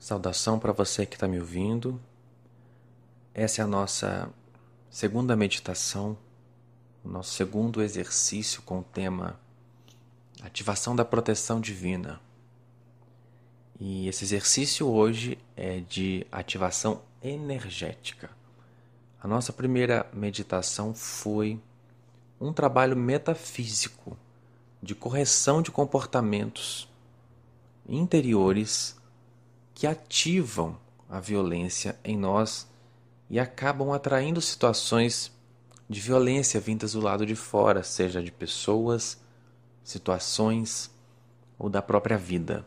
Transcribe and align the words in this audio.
Saudação 0.00 0.58
para 0.58 0.72
você 0.72 1.04
que 1.04 1.14
está 1.14 1.28
me 1.28 1.38
ouvindo. 1.38 2.00
Essa 3.34 3.60
é 3.60 3.64
a 3.64 3.68
nossa 3.68 4.30
segunda 4.88 5.36
meditação, 5.36 6.16
o 7.04 7.08
nosso 7.10 7.34
segundo 7.34 7.82
exercício 7.82 8.62
com 8.62 8.78
o 8.78 8.82
tema 8.82 9.38
Ativação 10.42 10.96
da 10.96 11.04
Proteção 11.04 11.60
Divina. 11.60 12.18
E 13.78 14.08
esse 14.08 14.24
exercício 14.24 14.88
hoje 14.88 15.36
é 15.54 15.80
de 15.80 16.26
ativação 16.32 17.02
energética. 17.22 18.30
A 19.20 19.28
nossa 19.28 19.52
primeira 19.52 20.06
meditação 20.14 20.94
foi 20.94 21.60
um 22.40 22.54
trabalho 22.54 22.96
metafísico 22.96 24.16
de 24.82 24.94
correção 24.94 25.60
de 25.60 25.70
comportamentos 25.70 26.88
interiores 27.86 28.98
que 29.80 29.86
ativam 29.86 30.76
a 31.08 31.18
violência 31.20 31.98
em 32.04 32.14
nós 32.14 32.68
e 33.30 33.40
acabam 33.40 33.92
atraindo 33.92 34.38
situações 34.38 35.32
de 35.88 36.02
violência 36.02 36.60
vindas 36.60 36.92
do 36.92 37.00
lado 37.00 37.24
de 37.24 37.34
fora, 37.34 37.82
seja 37.82 38.22
de 38.22 38.30
pessoas, 38.30 39.18
situações 39.82 40.90
ou 41.58 41.70
da 41.70 41.80
própria 41.80 42.18
vida. 42.18 42.66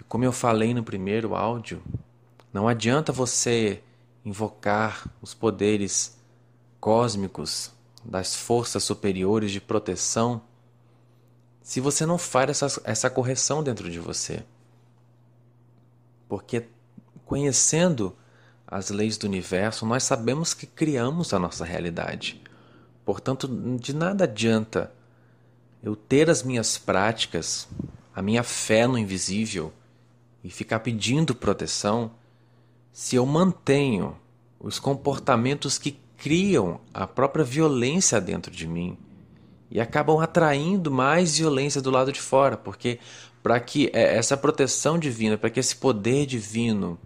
E 0.00 0.04
como 0.04 0.24
eu 0.24 0.30
falei 0.30 0.72
no 0.72 0.84
primeiro 0.84 1.34
áudio, 1.34 1.82
não 2.52 2.68
adianta 2.68 3.10
você 3.10 3.82
invocar 4.24 5.12
os 5.20 5.34
poderes 5.34 6.16
cósmicos 6.78 7.72
das 8.04 8.36
forças 8.36 8.84
superiores 8.84 9.50
de 9.50 9.60
proteção 9.60 10.40
se 11.60 11.80
você 11.80 12.06
não 12.06 12.16
faz 12.16 12.50
essa, 12.62 12.82
essa 12.84 13.10
correção 13.10 13.64
dentro 13.64 13.90
de 13.90 13.98
você. 13.98 14.44
Porque 16.30 16.68
conhecendo 17.26 18.16
as 18.64 18.88
leis 18.88 19.18
do 19.18 19.26
universo, 19.26 19.84
nós 19.84 20.04
sabemos 20.04 20.54
que 20.54 20.64
criamos 20.64 21.34
a 21.34 21.40
nossa 21.40 21.64
realidade. 21.64 22.40
Portanto, 23.04 23.48
de 23.48 23.92
nada 23.92 24.22
adianta 24.22 24.92
eu 25.82 25.96
ter 25.96 26.30
as 26.30 26.44
minhas 26.44 26.78
práticas, 26.78 27.66
a 28.14 28.22
minha 28.22 28.44
fé 28.44 28.86
no 28.86 28.96
invisível 28.96 29.72
e 30.44 30.50
ficar 30.50 30.78
pedindo 30.78 31.34
proteção 31.34 32.12
se 32.92 33.16
eu 33.16 33.26
mantenho 33.26 34.16
os 34.60 34.78
comportamentos 34.78 35.78
que 35.78 35.98
criam 36.16 36.80
a 36.94 37.08
própria 37.08 37.44
violência 37.44 38.20
dentro 38.20 38.52
de 38.52 38.68
mim 38.68 38.96
e 39.68 39.80
acabam 39.80 40.20
atraindo 40.20 40.92
mais 40.92 41.38
violência 41.38 41.82
do 41.82 41.90
lado 41.90 42.12
de 42.12 42.20
fora, 42.20 42.56
porque 42.56 43.00
para 43.42 43.58
que 43.60 43.90
é, 43.92 44.16
essa 44.16 44.36
proteção 44.36 44.98
divina, 44.98 45.36
para 45.36 45.50
que 45.50 45.60
esse 45.60 45.76
poder 45.76 46.26
divino 46.26 46.98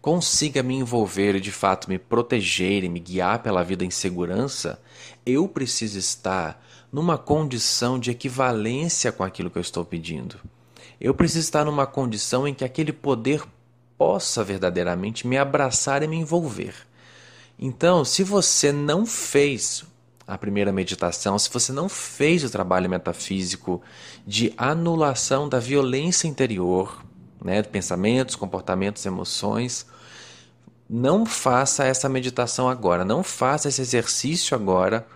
consiga 0.00 0.62
me 0.62 0.74
envolver 0.74 1.34
e 1.34 1.40
de 1.40 1.50
fato 1.50 1.88
me 1.88 1.98
proteger 1.98 2.84
e 2.84 2.88
me 2.88 3.00
guiar 3.00 3.42
pela 3.42 3.62
vida 3.62 3.84
em 3.84 3.90
segurança, 3.90 4.80
eu 5.24 5.48
preciso 5.48 5.98
estar 5.98 6.64
numa 6.92 7.18
condição 7.18 7.98
de 7.98 8.10
equivalência 8.10 9.10
com 9.10 9.24
aquilo 9.24 9.50
que 9.50 9.58
eu 9.58 9.62
estou 9.62 9.84
pedindo. 9.84 10.38
Eu 11.00 11.14
preciso 11.14 11.40
estar 11.40 11.64
numa 11.64 11.86
condição 11.86 12.46
em 12.46 12.54
que 12.54 12.64
aquele 12.64 12.92
poder 12.92 13.42
possa 13.98 14.44
verdadeiramente 14.44 15.26
me 15.26 15.36
abraçar 15.36 16.02
e 16.02 16.08
me 16.08 16.16
envolver. 16.16 16.74
Então, 17.58 18.04
se 18.04 18.22
você 18.22 18.70
não 18.70 19.06
fez 19.06 19.84
a 20.26 20.36
primeira 20.36 20.72
meditação, 20.72 21.38
se 21.38 21.48
você 21.50 21.72
não 21.72 21.88
fez 21.88 22.42
o 22.42 22.50
trabalho 22.50 22.90
metafísico 22.90 23.80
de 24.26 24.52
anulação 24.56 25.48
da 25.48 25.60
violência 25.60 26.26
interior, 26.26 27.04
né, 27.42 27.62
pensamentos, 27.62 28.34
comportamentos, 28.34 29.06
emoções, 29.06 29.86
não 30.88 31.24
faça 31.24 31.84
essa 31.84 32.08
meditação 32.08 32.68
agora, 32.68 33.04
não 33.04 33.22
faça 33.22 33.68
esse 33.68 33.80
exercício 33.80 34.56
agora, 34.56 35.06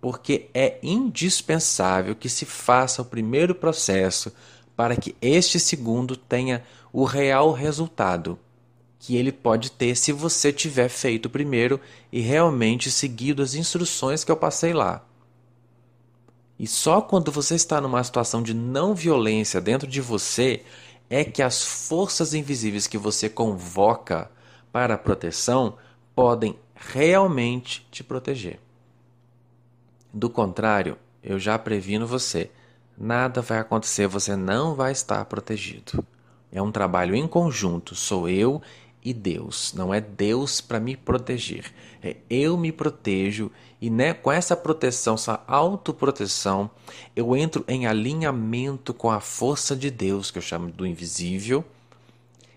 porque 0.00 0.48
é 0.54 0.78
indispensável 0.82 2.14
que 2.14 2.28
se 2.28 2.44
faça 2.44 3.02
o 3.02 3.04
primeiro 3.04 3.54
processo 3.54 4.32
para 4.76 4.96
que 4.96 5.14
este 5.20 5.58
segundo 5.60 6.16
tenha 6.16 6.62
o 6.92 7.04
real 7.04 7.52
resultado 7.52 8.38
que 9.02 9.16
ele 9.16 9.32
pode 9.32 9.72
ter 9.72 9.96
se 9.96 10.12
você 10.12 10.52
tiver 10.52 10.88
feito 10.88 11.28
primeiro 11.28 11.80
e 12.12 12.20
realmente 12.20 12.88
seguido 12.88 13.42
as 13.42 13.56
instruções 13.56 14.22
que 14.22 14.30
eu 14.30 14.36
passei 14.36 14.72
lá. 14.72 15.04
E 16.56 16.68
só 16.68 17.00
quando 17.00 17.32
você 17.32 17.56
está 17.56 17.80
numa 17.80 18.04
situação 18.04 18.40
de 18.40 18.54
não 18.54 18.94
violência 18.94 19.60
dentro 19.60 19.88
de 19.88 20.00
você 20.00 20.62
é 21.10 21.24
que 21.24 21.42
as 21.42 21.64
forças 21.64 22.32
invisíveis 22.32 22.86
que 22.86 22.96
você 22.96 23.28
convoca 23.28 24.30
para 24.70 24.94
a 24.94 24.98
proteção 24.98 25.74
podem 26.14 26.56
realmente 26.72 27.84
te 27.90 28.04
proteger. 28.04 28.60
Do 30.14 30.30
contrário, 30.30 30.96
eu 31.24 31.40
já 31.40 31.58
previno 31.58 32.06
você, 32.06 32.52
nada 32.96 33.42
vai 33.42 33.58
acontecer, 33.58 34.06
você 34.06 34.36
não 34.36 34.76
vai 34.76 34.92
estar 34.92 35.24
protegido. 35.24 36.06
É 36.52 36.60
um 36.60 36.70
trabalho 36.70 37.14
em 37.14 37.26
conjunto, 37.26 37.94
sou 37.94 38.28
eu 38.28 38.60
e 39.04 39.12
Deus. 39.12 39.72
Não 39.74 39.92
é 39.92 40.00
Deus 40.00 40.60
para 40.60 40.78
me 40.78 40.96
proteger. 40.96 41.72
É 42.02 42.16
eu 42.30 42.56
me 42.56 42.70
protejo 42.70 43.50
e 43.80 43.90
né, 43.90 44.14
com 44.14 44.30
essa 44.30 44.56
proteção, 44.56 45.14
essa 45.14 45.42
autoproteção, 45.46 46.70
eu 47.16 47.34
entro 47.34 47.64
em 47.66 47.86
alinhamento 47.86 48.94
com 48.94 49.10
a 49.10 49.20
força 49.20 49.74
de 49.74 49.90
Deus, 49.90 50.30
que 50.30 50.38
eu 50.38 50.42
chamo 50.42 50.70
do 50.70 50.86
invisível. 50.86 51.64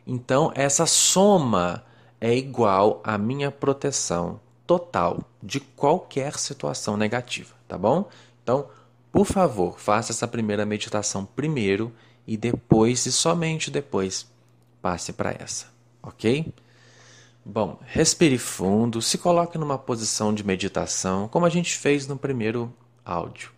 Então, 0.06 0.52
essa 0.54 0.86
soma 0.86 1.84
é 2.22 2.36
igual 2.36 3.02
à 3.04 3.18
minha 3.18 3.50
proteção 3.50 4.40
total 4.68 5.24
de 5.42 5.60
qualquer 5.60 6.38
situação 6.38 6.96
negativa, 6.96 7.56
tá 7.68 7.78
bom? 7.78 8.08
Então, 8.44 8.68
por 9.12 9.26
favor, 9.26 9.80
faça 9.80 10.12
essa 10.12 10.28
primeira 10.28 10.66
meditação 10.66 11.26
primeiro 11.26 11.92
e 12.28 12.38
depois, 12.38 13.06
e 13.08 13.12
somente 13.12 13.72
depois, 13.72 14.28
passe 14.80 15.12
para 15.12 15.32
essa 15.32 15.75
ok? 16.06 16.54
Bom, 17.44 17.80
respire 17.86 18.38
fundo, 18.38 19.02
se 19.02 19.18
coloque 19.18 19.58
numa 19.58 19.78
posição 19.78 20.34
de 20.34 20.44
meditação, 20.44 21.28
como 21.28 21.46
a 21.46 21.50
gente 21.50 21.78
fez 21.78 22.08
no 22.08 22.18
primeiro 22.18 22.74
áudio. 23.04 23.52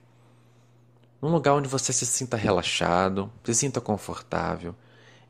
Num 1.22 1.31
lugar 1.31 1.53
onde 1.53 1.68
você 1.68 1.94
se 1.94 2.06
sinta 2.06 2.36
relaxado, 2.36 3.31
se 3.44 3.56
sinta 3.56 3.80
confortável. 3.80 4.75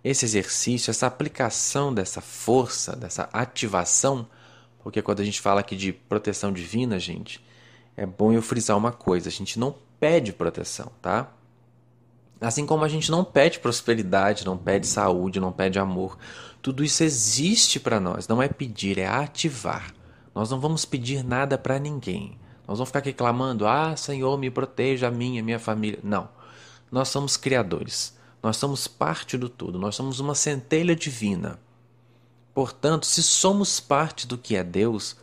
Esse 0.04 0.26
exercício, 0.26 0.90
essa 0.90 1.08
aplicação 1.08 1.94
dessa 1.94 2.20
força, 2.20 2.96
dessa 2.96 3.30
ativação, 3.32 4.28
porque 4.82 5.02
quando 5.02 5.20
a 5.20 5.26
gente 5.26 5.42
fala 5.42 5.60
aqui 5.60 5.76
de 5.76 5.94
proteção 5.94 6.52
divina, 6.52 6.98
gente, 7.00 7.44
é 7.96 8.06
bom 8.06 8.32
eu 8.32 8.42
frisar 8.42 8.78
uma 8.78 8.92
coisa: 8.92 9.30
a 9.30 9.32
gente 9.32 9.60
não 9.60 9.76
pede 10.00 10.34
proteção, 10.34 10.92
tá? 11.02 11.32
Assim 12.40 12.66
como 12.66 12.84
a 12.84 12.88
gente 12.88 13.10
não 13.10 13.24
pede 13.24 13.60
prosperidade, 13.60 14.46
não 14.46 14.58
pede 14.58 14.86
saúde, 14.88 15.40
não 15.40 15.52
pede 15.52 15.80
amor. 15.80 16.18
Tudo 16.62 16.84
isso 16.84 17.04
existe 17.04 17.80
para 17.80 18.00
nós, 18.00 18.28
não 18.28 18.42
é 18.42 18.48
pedir, 18.48 18.98
é 18.98 19.08
ativar. 19.08 19.94
Nós 20.36 20.52
não 20.52 20.60
vamos 20.60 20.86
pedir 20.86 21.24
nada 21.24 21.58
para 21.58 21.80
ninguém. 21.80 22.38
Nós 22.68 22.78
vamos 22.78 22.90
ficar 22.90 23.00
aqui 23.00 23.14
clamando: 23.14 23.66
"Ah, 23.66 23.96
Senhor, 23.96 24.38
me 24.38 24.52
proteja 24.52 25.08
a 25.08 25.12
mim, 25.12 25.40
a 25.40 25.44
minha 25.44 25.60
família". 25.60 26.00
Não. 26.04 26.30
Nós 26.92 27.10
somos 27.10 27.38
criadores. 27.38 28.16
Nós 28.42 28.58
somos 28.58 28.88
parte 28.88 29.38
do 29.38 29.50
todo. 29.50 29.80
Nós 29.80 29.96
somos 29.96 30.20
uma 30.20 30.36
centelha 30.36 30.96
divina. 30.96 31.60
Portanto, 32.54 33.06
se 33.06 33.22
somos 33.24 33.80
parte 33.80 34.28
do 34.28 34.38
que 34.38 34.56
é 34.56 34.64
Deus, 34.64 35.16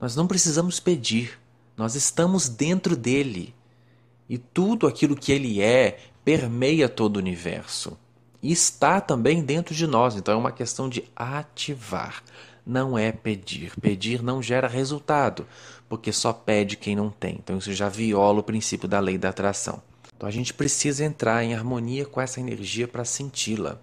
nós 0.00 0.16
não 0.16 0.26
precisamos 0.26 0.80
pedir. 0.80 1.38
Nós 1.76 1.94
estamos 1.94 2.48
dentro 2.48 2.96
dele. 2.96 3.54
E 4.28 4.38
tudo 4.38 4.86
aquilo 4.86 5.16
que 5.16 5.32
ele 5.32 5.60
é, 5.60 5.98
permeia 6.24 6.88
todo 6.88 7.16
o 7.16 7.20
universo 7.20 7.98
e 8.42 8.50
está 8.52 9.00
também 9.00 9.42
dentro 9.42 9.74
de 9.74 9.86
nós. 9.86 10.16
Então 10.16 10.34
é 10.34 10.36
uma 10.36 10.52
questão 10.52 10.88
de 10.88 11.04
ativar, 11.14 12.22
não 12.66 12.98
é 12.98 13.12
pedir. 13.12 13.72
Pedir 13.80 14.22
não 14.22 14.42
gera 14.42 14.68
resultado, 14.68 15.46
porque 15.88 16.12
só 16.12 16.32
pede 16.32 16.76
quem 16.76 16.96
não 16.96 17.10
tem. 17.10 17.36
Então 17.36 17.58
isso 17.58 17.72
já 17.72 17.88
viola 17.88 18.40
o 18.40 18.44
princípio 18.44 18.88
da 18.88 19.00
lei 19.00 19.16
da 19.16 19.28
atração. 19.28 19.82
Então 20.16 20.28
a 20.28 20.32
gente 20.32 20.54
precisa 20.54 21.04
entrar 21.04 21.42
em 21.44 21.54
harmonia 21.54 22.06
com 22.06 22.20
essa 22.20 22.40
energia 22.40 22.86
para 22.86 23.04
senti-la. 23.04 23.78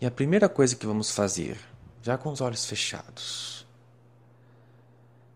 E 0.00 0.06
a 0.06 0.10
primeira 0.10 0.48
coisa 0.48 0.76
que 0.76 0.86
vamos 0.86 1.10
fazer, 1.10 1.58
já 2.02 2.16
com 2.16 2.30
os 2.30 2.40
olhos 2.40 2.64
fechados, 2.66 3.66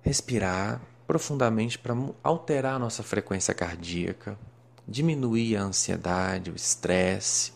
respirar 0.02 0.80
profundamente 1.06 1.78
para 1.78 1.94
alterar 2.22 2.74
a 2.74 2.78
nossa 2.78 3.02
frequência 3.02 3.52
cardíaca, 3.52 4.38
diminuir 4.86 5.56
a 5.56 5.62
ansiedade, 5.62 6.50
o 6.50 6.56
estresse, 6.56 7.52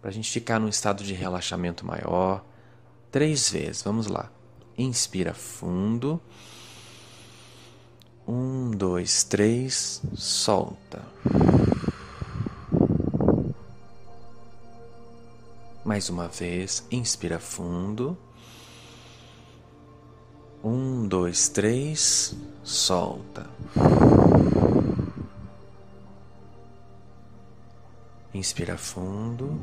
para 0.00 0.10
a 0.10 0.12
gente 0.12 0.30
ficar 0.30 0.58
num 0.58 0.68
estado 0.68 1.02
de 1.02 1.14
relaxamento 1.14 1.86
maior. 1.86 2.44
Três 3.10 3.50
vezes, 3.50 3.82
vamos 3.82 4.06
lá. 4.06 4.30
Inspira 4.76 5.32
fundo. 5.32 6.20
Um, 8.26 8.70
dois, 8.70 9.22
três, 9.24 10.02
solta. 10.14 11.02
Mais 15.84 16.08
uma 16.08 16.28
vez, 16.28 16.82
inspira 16.90 17.38
fundo. 17.38 18.16
Um, 20.62 21.06
dois, 21.06 21.48
três, 21.48 22.34
solta. 22.62 23.46
Inspira 28.34 28.76
fundo. 28.76 29.62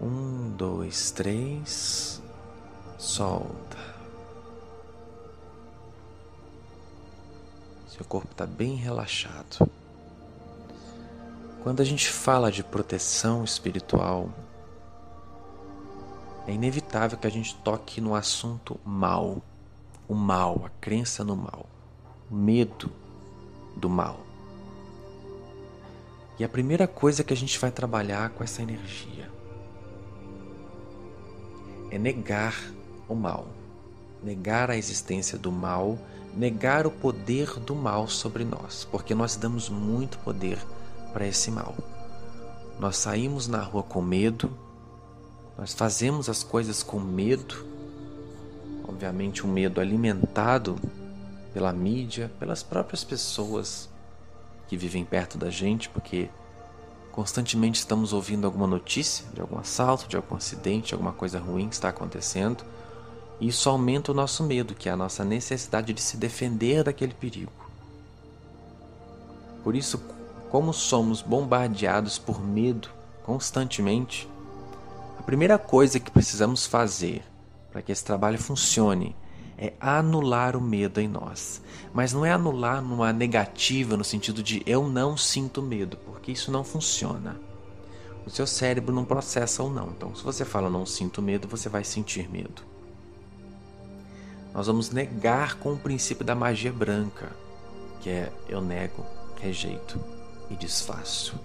Um, 0.00 0.50
dois, 0.56 1.10
três, 1.10 2.22
solta. 2.96 3.76
Seu 7.88 8.06
corpo 8.06 8.32
está 8.32 8.46
bem 8.46 8.74
relaxado. 8.74 9.70
Quando 11.62 11.80
a 11.82 11.84
gente 11.84 12.08
fala 12.08 12.50
de 12.50 12.64
proteção 12.64 13.44
espiritual, 13.44 14.30
é 16.46 16.52
inevitável 16.52 17.18
que 17.18 17.26
a 17.26 17.30
gente 17.30 17.54
toque 17.56 18.00
no 18.00 18.14
assunto 18.14 18.80
mal. 18.82 19.42
O 20.08 20.14
mal, 20.14 20.62
a 20.64 20.70
crença 20.80 21.22
no 21.22 21.36
mal, 21.36 21.66
o 22.30 22.34
medo 22.34 22.90
do 23.76 23.90
mal. 23.90 24.27
E 26.38 26.44
a 26.44 26.48
primeira 26.48 26.86
coisa 26.86 27.24
que 27.24 27.32
a 27.32 27.36
gente 27.36 27.58
vai 27.58 27.70
trabalhar 27.70 28.30
com 28.30 28.44
essa 28.44 28.62
energia 28.62 29.28
é 31.90 31.98
negar 31.98 32.54
o 33.08 33.14
mal, 33.14 33.48
negar 34.22 34.70
a 34.70 34.76
existência 34.76 35.36
do 35.36 35.50
mal, 35.50 35.98
negar 36.36 36.86
o 36.86 36.90
poder 36.90 37.58
do 37.58 37.74
mal 37.74 38.06
sobre 38.06 38.44
nós, 38.44 38.86
porque 38.88 39.14
nós 39.14 39.34
damos 39.34 39.68
muito 39.68 40.18
poder 40.18 40.58
para 41.12 41.26
esse 41.26 41.50
mal. 41.50 41.74
Nós 42.78 42.96
saímos 42.98 43.48
na 43.48 43.60
rua 43.60 43.82
com 43.82 44.00
medo, 44.00 44.56
nós 45.56 45.74
fazemos 45.74 46.28
as 46.28 46.44
coisas 46.44 46.84
com 46.84 47.00
medo, 47.00 47.66
obviamente 48.86 49.44
um 49.44 49.50
medo 49.50 49.80
alimentado 49.80 50.76
pela 51.52 51.72
mídia, 51.72 52.30
pelas 52.38 52.62
próprias 52.62 53.02
pessoas 53.02 53.88
que 54.68 54.76
vivem 54.76 55.04
perto 55.04 55.38
da 55.38 55.50
gente, 55.50 55.88
porque 55.88 56.28
constantemente 57.10 57.80
estamos 57.80 58.12
ouvindo 58.12 58.44
alguma 58.44 58.66
notícia 58.66 59.24
de 59.32 59.40
algum 59.40 59.58
assalto, 59.58 60.06
de 60.06 60.16
algum 60.16 60.36
acidente, 60.36 60.88
de 60.88 60.94
alguma 60.94 61.12
coisa 61.12 61.38
ruim 61.38 61.68
que 61.68 61.74
está 61.74 61.88
acontecendo. 61.88 62.62
E 63.40 63.48
isso 63.48 63.68
aumenta 63.68 64.12
o 64.12 64.14
nosso 64.14 64.44
medo, 64.44 64.74
que 64.74 64.88
é 64.88 64.92
a 64.92 64.96
nossa 64.96 65.24
necessidade 65.24 65.92
de 65.92 66.00
se 66.00 66.16
defender 66.16 66.84
daquele 66.84 67.14
perigo. 67.14 67.52
Por 69.64 69.74
isso, 69.74 70.00
como 70.50 70.72
somos 70.72 71.22
bombardeados 71.22 72.18
por 72.18 72.40
medo 72.40 72.88
constantemente, 73.24 74.28
a 75.18 75.22
primeira 75.22 75.58
coisa 75.58 75.98
que 75.98 76.10
precisamos 76.10 76.66
fazer 76.66 77.22
para 77.70 77.82
que 77.82 77.92
esse 77.92 78.04
trabalho 78.04 78.38
funcione 78.38 79.14
é 79.58 79.72
anular 79.80 80.56
o 80.56 80.60
medo 80.60 81.00
em 81.00 81.08
nós. 81.08 81.60
Mas 81.92 82.12
não 82.12 82.24
é 82.24 82.30
anular 82.30 82.80
numa 82.80 83.12
negativa, 83.12 83.96
no 83.96 84.04
sentido 84.04 84.42
de 84.42 84.62
eu 84.64 84.88
não 84.88 85.16
sinto 85.16 85.60
medo, 85.60 85.96
porque 86.06 86.30
isso 86.30 86.52
não 86.52 86.62
funciona. 86.62 87.40
O 88.24 88.30
seu 88.30 88.46
cérebro 88.46 88.94
não 88.94 89.04
processa 89.04 89.62
ou 89.62 89.70
não. 89.70 89.88
Então, 89.88 90.14
se 90.14 90.22
você 90.22 90.44
fala 90.44 90.70
não 90.70 90.86
sinto 90.86 91.20
medo, 91.20 91.48
você 91.48 91.68
vai 91.68 91.82
sentir 91.82 92.30
medo. 92.30 92.62
Nós 94.54 94.66
vamos 94.66 94.90
negar 94.90 95.56
com 95.56 95.72
o 95.72 95.78
princípio 95.78 96.24
da 96.24 96.34
magia 96.34 96.72
branca, 96.72 97.30
que 98.00 98.10
é 98.10 98.32
eu 98.48 98.60
nego, 98.60 99.04
rejeito 99.40 99.98
e 100.50 100.56
desfaço. 100.56 101.38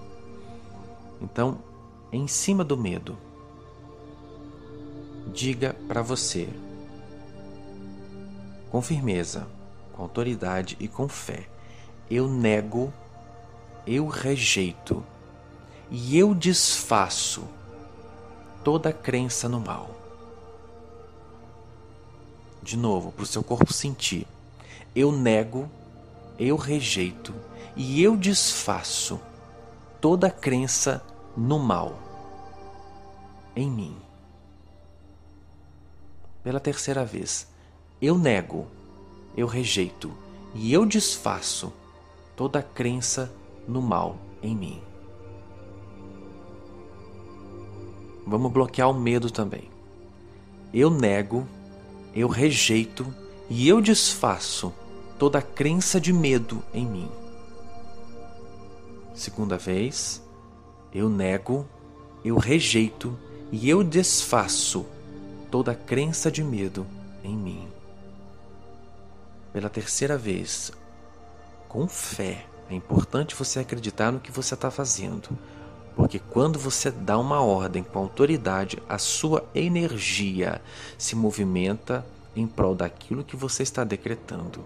Então, 1.21 1.59
em 2.11 2.27
cima 2.27 2.63
do 2.63 2.77
medo, 2.77 3.17
diga 5.33 5.75
para 5.87 6.01
você, 6.01 6.49
com 8.73 8.81
firmeza, 8.81 9.45
com 9.93 10.01
autoridade 10.01 10.75
e 10.79 10.87
com 10.87 11.07
fé: 11.07 11.47
eu 12.09 12.27
nego, 12.27 12.91
eu 13.85 14.07
rejeito 14.07 15.05
e 15.91 16.17
eu 16.17 16.33
desfaço 16.33 17.47
toda 18.63 18.91
crença 18.91 19.47
no 19.47 19.59
mal. 19.59 19.91
De 22.63 22.75
novo, 22.75 23.11
para 23.11 23.21
o 23.21 23.27
seu 23.27 23.43
corpo 23.43 23.71
sentir: 23.71 24.25
eu 24.95 25.11
nego, 25.11 25.69
eu 26.39 26.55
rejeito 26.55 27.31
e 27.75 28.01
eu 28.01 28.17
desfaço 28.17 29.19
toda 30.01 30.31
crença 30.31 31.05
no 31.37 31.59
mal 31.59 31.99
em 33.55 33.69
mim. 33.69 33.95
Pela 36.41 36.59
terceira 36.59 37.05
vez, 37.05 37.52
eu 38.05 38.17
nego, 38.17 38.67
eu 39.33 39.47
rejeito 39.47 40.11
e 40.53 40.73
eu 40.73 40.85
desfaço 40.85 41.71
toda 42.35 42.61
crença 42.61 43.33
no 43.65 43.81
mal 43.81 44.17
em 44.41 44.53
mim. 44.53 44.81
Vamos 48.27 48.51
bloquear 48.51 48.89
o 48.89 48.93
medo 48.93 49.31
também. 49.31 49.69
Eu 50.73 50.89
nego, 50.89 51.47
eu 52.13 52.27
rejeito 52.27 53.07
e 53.49 53.69
eu 53.69 53.79
desfaço 53.79 54.73
toda 55.17 55.41
crença 55.41 55.97
de 55.97 56.11
medo 56.11 56.61
em 56.73 56.85
mim. 56.85 57.09
Segunda 59.15 59.57
vez, 59.57 60.21
eu 60.93 61.07
nego, 61.07 61.65
eu 62.25 62.35
rejeito 62.35 63.17
e 63.49 63.69
eu 63.69 63.81
desfaço 63.81 64.85
toda 65.49 65.73
crença 65.73 66.29
de 66.29 66.43
medo 66.43 66.85
em 67.23 67.37
mim 67.37 67.72
pela 69.53 69.69
terceira 69.69 70.17
vez, 70.17 70.71
com 71.69 71.87
fé. 71.87 72.45
É 72.69 72.73
importante 72.73 73.35
você 73.35 73.59
acreditar 73.59 74.11
no 74.11 74.19
que 74.19 74.31
você 74.31 74.55
está 74.55 74.71
fazendo, 74.71 75.29
porque 75.95 76.17
quando 76.17 76.57
você 76.57 76.89
dá 76.89 77.19
uma 77.19 77.41
ordem 77.41 77.83
com 77.83 77.99
autoridade, 77.99 78.81
a 78.89 78.97
sua 78.97 79.45
energia 79.53 80.59
se 80.97 81.15
movimenta 81.15 82.03
em 82.35 82.47
prol 82.47 82.73
daquilo 82.73 83.23
que 83.23 83.35
você 83.35 83.61
está 83.61 83.83
decretando. 83.83 84.59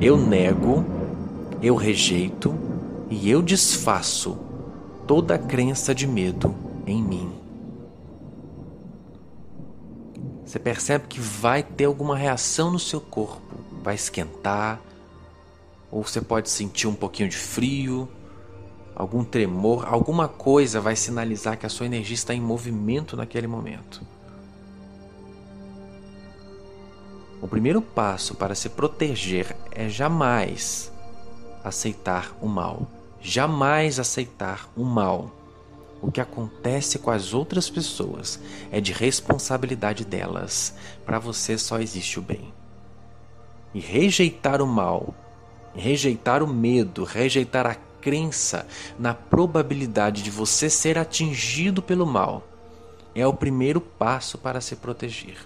Eu 0.00 0.16
nego, 0.16 0.84
eu 1.60 1.74
rejeito 1.74 2.54
e 3.10 3.28
eu 3.28 3.42
desfaço 3.42 4.38
toda 5.06 5.36
crença 5.36 5.92
de 5.92 6.06
medo 6.06 6.54
em 6.86 7.02
mim. 7.02 7.32
Você 10.44 10.60
percebe 10.60 11.06
que 11.08 11.18
vai 11.18 11.62
ter 11.62 11.86
alguma 11.86 12.16
reação 12.16 12.70
no 12.70 12.78
seu 12.78 13.00
corpo 13.00 13.40
vai 13.82 13.94
esquentar, 13.96 14.80
ou 15.90 16.02
você 16.02 16.20
pode 16.20 16.48
sentir 16.48 16.86
um 16.86 16.94
pouquinho 16.94 17.28
de 17.28 17.36
frio, 17.36 18.08
algum 18.94 19.24
tremor, 19.24 19.86
alguma 19.86 20.28
coisa 20.28 20.80
vai 20.80 20.96
sinalizar 20.96 21.58
que 21.58 21.66
a 21.66 21.68
sua 21.68 21.86
energia 21.86 22.14
está 22.14 22.32
em 22.34 22.40
movimento 22.40 23.16
naquele 23.16 23.46
momento. 23.46 24.00
O 27.42 27.48
primeiro 27.48 27.82
passo 27.82 28.36
para 28.36 28.54
se 28.54 28.68
proteger 28.68 29.56
é 29.72 29.88
jamais 29.88 30.92
aceitar 31.64 32.36
o 32.40 32.46
mal. 32.46 32.86
Jamais 33.20 33.98
aceitar 33.98 34.70
o 34.76 34.84
mal. 34.84 35.30
O 36.00 36.10
que 36.10 36.20
acontece 36.20 36.98
com 37.00 37.10
as 37.10 37.34
outras 37.34 37.68
pessoas 37.68 38.38
é 38.70 38.80
de 38.80 38.92
responsabilidade 38.92 40.04
delas. 40.04 40.74
Para 41.04 41.18
você 41.18 41.58
só 41.58 41.80
existe 41.80 42.18
o 42.18 42.22
bem 42.22 42.52
e 43.74 43.80
rejeitar 43.80 44.60
o 44.60 44.66
mal, 44.66 45.14
rejeitar 45.74 46.42
o 46.42 46.46
medo, 46.46 47.04
rejeitar 47.04 47.66
a 47.66 47.74
crença 48.00 48.66
na 48.98 49.14
probabilidade 49.14 50.22
de 50.22 50.30
você 50.30 50.68
ser 50.68 50.98
atingido 50.98 51.80
pelo 51.80 52.06
mal, 52.06 52.46
é 53.14 53.26
o 53.26 53.32
primeiro 53.32 53.80
passo 53.80 54.38
para 54.38 54.60
se 54.60 54.76
proteger. 54.76 55.36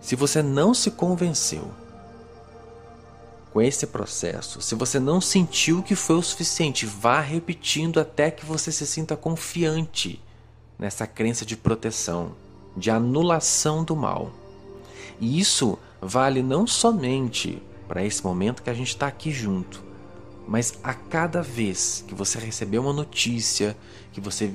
Se 0.00 0.16
você 0.16 0.42
não 0.42 0.72
se 0.72 0.90
convenceu 0.90 1.70
com 3.52 3.60
esse 3.60 3.86
processo, 3.86 4.60
se 4.60 4.74
você 4.74 4.98
não 4.98 5.20
sentiu 5.20 5.82
que 5.82 5.94
foi 5.94 6.16
o 6.16 6.22
suficiente, 6.22 6.86
vá 6.86 7.20
repetindo 7.20 8.00
até 8.00 8.30
que 8.30 8.44
você 8.44 8.72
se 8.72 8.86
sinta 8.86 9.16
confiante 9.16 10.20
nessa 10.78 11.06
crença 11.06 11.44
de 11.44 11.56
proteção, 11.56 12.32
de 12.76 12.90
anulação 12.90 13.84
do 13.84 13.96
mal. 13.96 14.30
E 15.20 15.38
isso 15.38 15.78
vale 16.00 16.42
não 16.42 16.66
somente 16.66 17.62
para 17.86 18.04
esse 18.04 18.22
momento 18.22 18.62
que 18.62 18.70
a 18.70 18.74
gente 18.74 18.88
está 18.88 19.06
aqui 19.06 19.30
junto, 19.30 19.82
mas 20.46 20.78
a 20.82 20.94
cada 20.94 21.42
vez 21.42 22.04
que 22.06 22.14
você 22.14 22.38
receber 22.38 22.78
uma 22.78 22.92
notícia, 22.92 23.76
que 24.12 24.20
você 24.20 24.52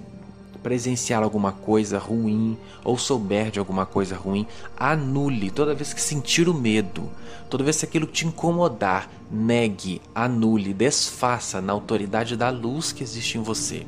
presenciar 0.59 1.23
alguma 1.23 1.51
coisa 1.51 1.97
ruim 1.97 2.57
ou 2.83 2.97
souber 2.97 3.51
de 3.51 3.59
alguma 3.59 3.85
coisa 3.85 4.15
ruim, 4.15 4.45
anule 4.77 5.51
toda 5.51 5.75
vez 5.75 5.93
que 5.93 6.01
sentir 6.01 6.47
o 6.47 6.53
medo, 6.53 7.09
toda 7.49 7.63
vez 7.63 7.79
que 7.79 7.85
aquilo 7.85 8.05
te 8.05 8.25
incomodar, 8.27 9.09
negue, 9.31 10.01
anule, 10.13 10.73
desfaça 10.73 11.61
na 11.61 11.73
autoridade 11.73 12.37
da 12.37 12.49
luz 12.49 12.91
que 12.91 13.03
existe 13.03 13.37
em 13.37 13.41
você. 13.41 13.85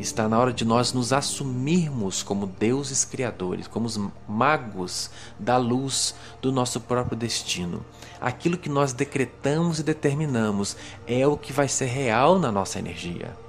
Está 0.00 0.28
na 0.28 0.38
hora 0.38 0.52
de 0.52 0.64
nós 0.64 0.92
nos 0.92 1.12
assumirmos 1.12 2.22
como 2.22 2.46
deuses 2.46 3.04
criadores, 3.04 3.66
como 3.68 3.86
os 3.86 4.00
magos 4.28 5.10
da 5.38 5.56
luz 5.56 6.14
do 6.40 6.50
nosso 6.50 6.80
próprio 6.80 7.16
destino. 7.16 7.84
Aquilo 8.20 8.56
que 8.56 8.68
nós 8.68 8.92
decretamos 8.92 9.78
e 9.78 9.82
determinamos 9.82 10.76
é 11.06 11.26
o 11.26 11.36
que 11.36 11.52
vai 11.52 11.68
ser 11.68 11.86
real 11.86 12.38
na 12.38 12.50
nossa 12.50 12.78
energia. 12.78 13.45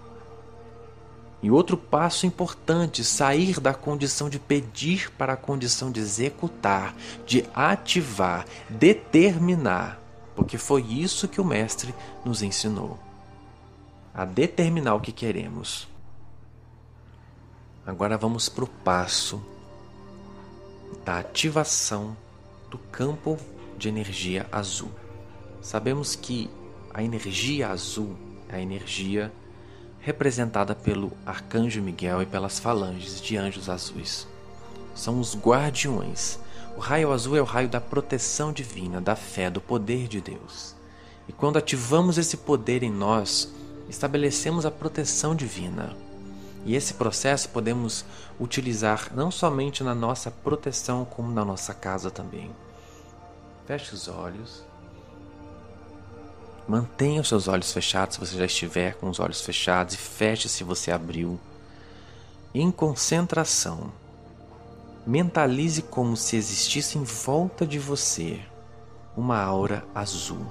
E 1.42 1.52
outro 1.52 1.78
passo 1.78 2.26
importante, 2.26 3.04
sair 3.04 3.60
da 3.60 3.74
condição 3.74 4.30
de 4.30 4.40
pedir 4.40 5.12
para 5.12 5.34
a 5.34 5.38
condição 5.38 5.92
de 5.92 6.00
executar, 6.00 6.96
de 7.26 7.46
ativar, 7.54 8.46
determinar, 8.70 10.00
porque 10.36 10.58
foi 10.58 10.82
isso 10.82 11.28
que 11.28 11.40
o 11.40 11.46
Mestre 11.46 11.94
nos 12.26 12.42
ensinou. 12.42 12.98
A 14.14 14.26
determinar 14.26 14.96
o 14.96 15.00
que 15.00 15.12
queremos. 15.12 15.88
Agora 17.86 18.18
vamos 18.18 18.50
para 18.50 18.64
o 18.64 18.68
passo 18.68 19.42
da 21.06 21.20
ativação 21.20 22.18
do 22.70 22.78
campo 22.78 23.38
de 23.78 23.88
energia 23.88 24.48
azul. 24.52 24.92
Sabemos 25.62 26.16
que 26.16 26.50
a 26.94 27.04
energia 27.04 27.70
azul 27.70 28.18
é 28.50 28.56
a 28.56 28.62
energia 28.62 29.32
representada 30.08 30.74
pelo 30.74 31.12
arcanjo 31.26 31.82
Miguel 31.82 32.22
e 32.22 32.26
pelas 32.26 32.60
falanges 32.60 33.20
de 33.20 33.36
anjos 33.36 33.68
azuis. 33.68 34.26
São 34.96 35.20
os 35.20 35.36
guardiões. 35.36 36.40
O 36.78 36.80
raio 36.80 37.12
azul 37.12 37.36
é 37.36 37.42
o 37.42 37.44
raio 37.44 37.68
da 37.68 37.82
proteção 37.82 38.54
divina, 38.54 39.02
da 39.02 39.18
fé, 39.18 39.50
do 39.50 39.60
poder 39.60 40.08
de 40.08 40.22
Deus. 40.22 40.74
E 41.28 41.34
quando 41.34 41.58
ativamos 41.58 42.18
esse 42.18 42.38
poder 42.38 42.84
em 42.84 42.90
nós, 42.90 43.52
estabelecemos 43.90 44.66
a 44.66 44.72
proteção 44.72 45.36
divina. 45.36 45.94
E 46.66 46.74
esse 46.74 46.94
processo 46.94 47.50
podemos 47.50 48.06
utilizar 48.40 49.12
não 49.14 49.30
somente 49.30 49.84
na 49.84 49.94
nossa 49.94 50.32
proteção, 50.32 51.04
como 51.04 51.34
na 51.34 51.44
nossa 51.44 51.74
casa 51.74 52.10
também. 52.10 52.50
Feche 53.66 53.94
os 53.94 54.08
olhos. 54.08 54.64
Mantenha 56.68 57.22
os 57.22 57.30
seus 57.30 57.48
olhos 57.48 57.72
fechados 57.72 58.16
se 58.16 58.20
você 58.20 58.38
já 58.38 58.46
estiver 58.46 58.96
com 58.96 59.10
os 59.10 59.22
olhos 59.22 59.40
fechados 59.40 59.94
e 59.94 59.98
feche 59.98 60.50
se 60.50 60.66
você 60.66 60.92
abriu. 60.92 61.40
Em 62.54 62.70
concentração, 62.70 63.92
mentalize 65.06 65.82
como 65.82 66.18
se 66.18 66.36
existisse 66.36 66.98
em 66.98 67.04
volta 67.04 67.66
de 67.66 67.80
você 67.80 68.42
uma 69.16 69.42
aura 69.42 69.86
azul. 69.96 70.46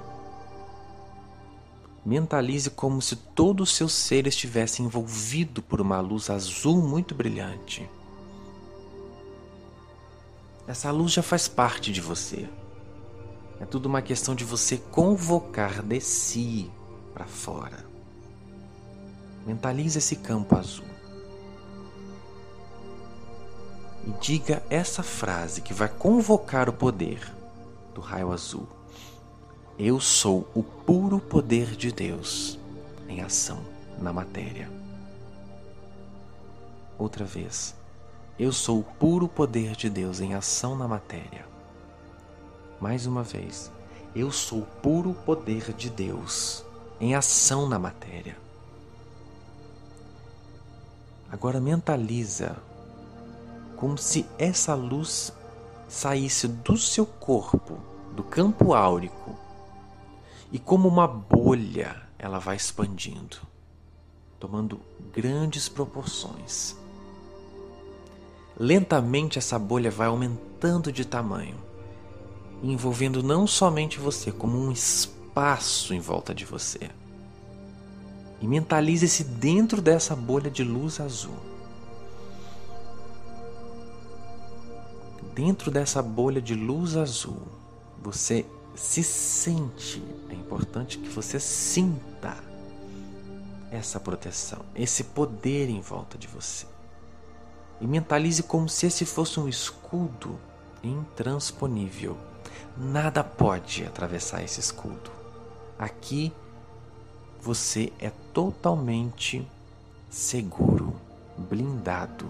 Mentalize 2.03 2.71
como 2.71 2.99
se 2.99 3.15
todo 3.15 3.61
o 3.61 3.65
seu 3.65 3.87
ser 3.87 4.25
estivesse 4.25 4.81
envolvido 4.81 5.61
por 5.61 5.79
uma 5.79 5.99
luz 5.99 6.31
azul 6.31 6.81
muito 6.81 7.13
brilhante. 7.13 7.87
Essa 10.67 10.89
luz 10.89 11.11
já 11.11 11.21
faz 11.21 11.47
parte 11.47 11.91
de 11.91 12.01
você. 12.01 12.49
É 13.59 13.65
tudo 13.65 13.87
uma 13.87 14.01
questão 14.01 14.35
de 14.35 14.43
você 14.43 14.77
convocar 14.77 15.81
de 15.81 15.99
si 15.99 16.71
para 17.13 17.25
fora. 17.25 17.85
Mentalize 19.45 19.97
esse 19.97 20.15
campo 20.15 20.55
azul. 20.55 20.85
E 24.05 24.11
diga 24.21 24.63
essa 24.69 25.01
frase 25.01 25.61
que 25.61 25.73
vai 25.73 25.89
convocar 25.89 26.69
o 26.69 26.73
poder 26.73 27.19
do 27.93 28.01
raio 28.01 28.31
azul. 28.31 28.67
Eu 29.77 29.99
sou 29.99 30.47
o 30.53 30.61
puro 30.61 31.19
poder 31.19 31.75
de 31.75 31.91
Deus 31.91 32.59
em 33.07 33.21
ação 33.21 33.59
na 33.99 34.13
matéria. 34.13 34.69
Outra 36.97 37.25
vez. 37.25 37.75
Eu 38.39 38.51
sou 38.51 38.79
o 38.79 38.83
puro 38.83 39.27
poder 39.27 39.75
de 39.75 39.89
Deus 39.89 40.19
em 40.19 40.35
ação 40.35 40.75
na 40.75 40.87
matéria 40.87 41.56
mais 42.79 43.07
uma 43.07 43.23
vez, 43.23 43.71
eu 44.15 44.31
sou 44.31 44.59
o 44.59 44.65
puro 44.65 45.13
poder 45.25 45.73
de 45.73 45.89
Deus 45.89 46.63
em 46.99 47.15
ação 47.15 47.67
na 47.67 47.79
matéria. 47.79 48.37
Agora 51.31 51.59
mentaliza 51.59 52.55
como 53.75 53.97
se 53.97 54.25
essa 54.37 54.73
luz 54.73 55.33
saísse 55.87 56.47
do 56.47 56.77
seu 56.77 57.05
corpo, 57.05 57.77
do 58.15 58.23
campo 58.23 58.73
áurico, 58.73 59.35
e 60.51 60.57
como 60.57 60.87
uma 60.87 61.07
bolha 61.07 62.01
ela 62.17 62.39
vai 62.39 62.55
expandindo, 62.55 63.37
tomando 64.39 64.79
grandes 65.11 65.67
proporções. 65.67 66.75
Lentamente 68.57 69.37
essa 69.37 69.59
bolha 69.59 69.91
vai 69.91 70.07
aumentando 70.07 70.91
de 70.91 71.05
tamanho 71.05 71.66
envolvendo 72.63 73.21
não 73.21 73.45
somente 73.45 73.99
você, 73.99 74.31
como 74.31 74.57
um 74.57 74.71
espaço 74.71 75.93
em 75.93 75.99
volta 75.99 76.33
de 76.33 76.45
você. 76.45 76.89
E 78.41 78.47
mentalize-se 78.47 79.23
dentro 79.23 79.81
dessa 79.81 80.15
bolha 80.15 80.49
de 80.49 80.63
luz 80.63 80.99
azul. 80.99 81.37
Dentro 85.33 85.69
dessa 85.69 86.01
bolha 86.01 86.41
de 86.41 86.55
luz 86.55 86.97
azul, 86.97 87.41
você 88.01 88.45
se 88.75 89.03
sente, 89.03 90.03
é 90.29 90.33
importante 90.33 90.97
que 90.97 91.09
você 91.09 91.39
sinta 91.39 92.37
essa 93.71 93.99
proteção, 93.99 94.59
esse 94.75 95.03
poder 95.03 95.69
em 95.69 95.81
volta 95.81 96.17
de 96.17 96.27
você. 96.27 96.65
E 97.79 97.85
mentalize 97.85 98.41
como 98.43 98.67
se 98.67 98.87
esse 98.87 99.05
fosse 99.05 99.39
um 99.39 99.47
escudo 99.47 100.39
intransponível 100.83 102.17
Nada 102.79 103.23
pode 103.23 103.83
atravessar 103.83 104.43
esse 104.43 104.59
escudo. 104.59 105.09
Aqui 105.79 106.31
você 107.41 107.91
é 107.97 108.11
totalmente 108.31 109.47
seguro, 110.11 110.95
blindado. 111.35 112.27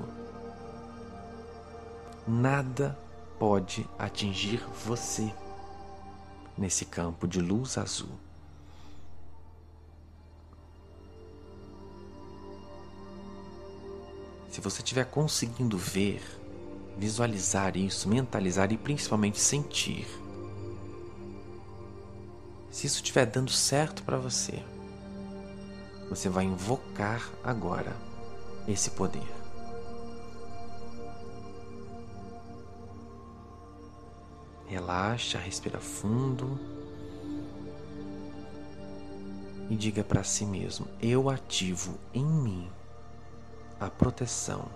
Nada 2.26 2.98
pode 3.38 3.86
atingir 4.00 4.64
você 4.86 5.34
nesse 6.58 6.86
campo 6.86 7.28
de 7.28 7.42
luz 7.42 7.78
azul. 7.78 8.10
Se 14.50 14.62
você 14.62 14.78
estiver 14.82 15.06
conseguindo 15.06 15.78
ver, 15.78 16.24
visualizar 16.98 17.76
isso, 17.76 18.08
mentalizar 18.08 18.72
e 18.72 18.78
principalmente 18.78 19.40
sentir, 19.40 20.08
se 22.78 22.86
isso 22.86 22.98
estiver 22.98 23.26
dando 23.26 23.50
certo 23.50 24.04
para 24.04 24.20
você, 24.20 24.62
você 26.12 26.30
vai 26.30 26.44
invocar 26.44 27.28
agora 27.44 27.92
esse 28.68 28.92
poder. 28.92 29.28
Relaxa, 34.68 35.40
respira 35.40 35.80
fundo 35.80 36.60
e 39.72 39.76
diga 39.76 40.04
para 40.04 40.24
si 40.24 40.46
mesmo: 40.46 40.88
Eu 41.02 41.32
ativo 41.32 41.98
em 42.14 42.24
mim 42.24 42.70
a 43.80 43.90
proteção 43.90 44.68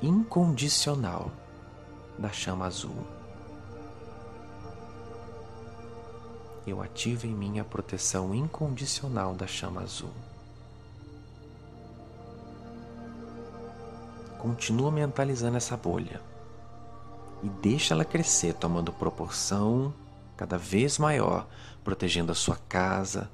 incondicional 0.00 1.30
da 2.18 2.32
chama 2.32 2.64
azul. 2.64 3.15
Eu 6.66 6.82
ativo 6.82 7.26
em 7.26 7.34
mim 7.34 7.58
a 7.58 7.64
proteção 7.64 8.34
incondicional 8.34 9.34
da 9.34 9.46
chama 9.46 9.82
azul. 9.82 10.10
Continua 14.38 14.90
mentalizando 14.90 15.56
essa 15.56 15.76
bolha 15.76 16.20
e 17.42 17.48
deixa 17.48 17.94
ela 17.94 18.04
crescer, 18.04 18.54
tomando 18.54 18.92
proporção 18.92 19.94
cada 20.36 20.58
vez 20.58 20.98
maior, 20.98 21.46
protegendo 21.84 22.32
a 22.32 22.34
sua 22.34 22.56
casa, 22.68 23.30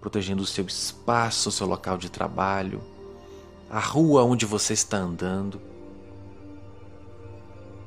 protegendo 0.00 0.42
o 0.42 0.46
seu 0.46 0.64
espaço, 0.64 1.48
o 1.48 1.52
seu 1.52 1.66
local 1.66 1.98
de 1.98 2.10
trabalho, 2.10 2.82
a 3.70 3.80
rua 3.80 4.24
onde 4.24 4.46
você 4.46 4.72
está 4.72 4.98
andando 4.98 5.71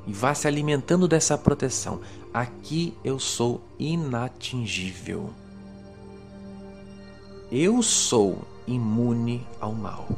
e 0.06 0.12
vá 0.12 0.34
se 0.34 0.46
alimentando 0.46 1.08
dessa 1.08 1.36
proteção. 1.36 2.00
Aqui 2.32 2.96
eu 3.02 3.18
sou 3.18 3.60
inatingível. 3.78 5.30
Eu 7.50 7.82
sou 7.82 8.42
imune 8.66 9.46
ao 9.60 9.72
mal. 9.72 10.08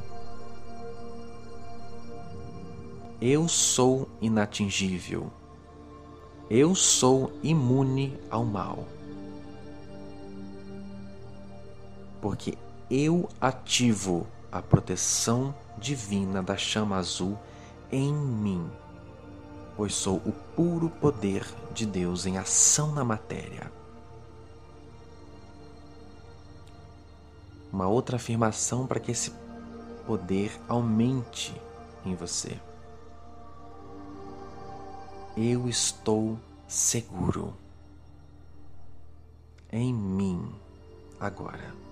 Eu 3.21 3.49
sou 3.49 4.09
inatingível. 4.21 5.31
Eu 6.51 6.75
sou 6.75 7.33
imune 7.43 8.19
ao 8.31 8.45
mal. 8.45 8.87
Porque 12.21 12.57
eu 12.91 13.29
ativo 13.41 14.27
a 14.51 14.63
proteção 14.63 15.55
divina 15.77 16.43
da 16.43 16.57
chama 16.57 16.97
azul 16.97 17.39
em 17.93 18.13
mim, 18.13 18.69
pois 19.79 19.95
sou 19.95 20.17
o 20.17 20.33
puro 20.55 20.91
poder 20.91 21.47
de 21.73 21.87
Deus 21.87 22.27
em 22.27 22.37
ação 22.37 22.93
na 22.93 23.03
matéria. 23.03 23.73
Uma 27.73 27.89
outra 27.89 28.17
afirmação 28.17 28.87
para 28.87 29.01
que 29.01 29.13
esse 29.13 29.33
poder 30.07 30.51
aumente 30.69 31.55
em 32.05 32.15
você 32.15 32.59
eu 35.37 35.69
estou 35.69 36.37
seguro 36.67 37.55
em 39.71 39.95
mim 39.95 40.53
agora. 41.21 41.88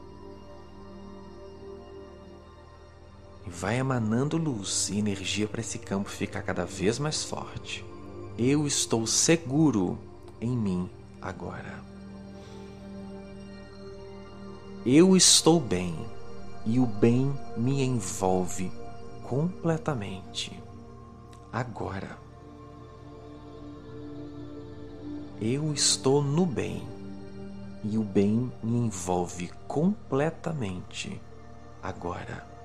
E 3.46 3.50
vai 3.50 3.78
emanando 3.78 4.36
luz 4.36 4.88
e 4.88 4.98
energia 4.98 5.46
para 5.46 5.60
esse 5.60 5.78
campo 5.78 6.10
ficar 6.10 6.42
cada 6.42 6.64
vez 6.64 6.98
mais 6.98 7.22
forte. 7.22 7.84
Eu 8.38 8.66
estou 8.66 9.06
seguro 9.06 9.98
em 10.40 10.56
mim 10.56 10.90
agora. 11.22 11.82
Eu 14.84 15.16
estou 15.16 15.58
bem 15.60 15.96
e 16.64 16.78
o 16.78 16.86
bem 16.86 17.32
me 17.56 17.82
envolve 17.82 18.70
completamente 19.22 20.52
agora. 21.52 22.18
Eu 25.40 25.72
estou 25.72 26.22
no 26.22 26.46
bem 26.46 26.86
e 27.84 27.98
o 27.98 28.02
bem 28.02 28.50
me 28.62 28.78
envolve 28.78 29.50
completamente 29.66 31.20
agora. 31.82 32.55